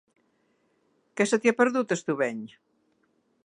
[1.21, 2.43] Què se t'hi ha perdut, a Estubeny?